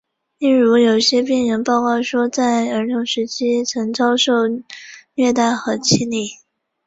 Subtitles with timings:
[0.39, 4.33] 例如有些病人报告说在儿童时代曾遭受
[5.13, 6.27] 虐待和欺凌。